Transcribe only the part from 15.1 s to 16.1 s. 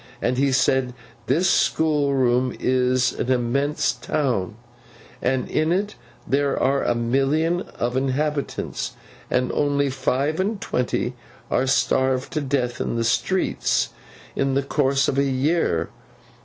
a year.